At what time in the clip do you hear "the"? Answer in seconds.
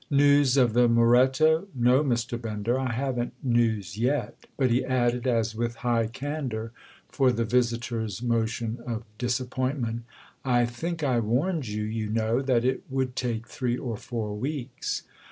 0.73-0.87, 7.31-7.45